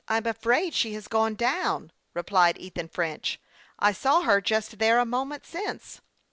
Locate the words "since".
5.45-6.01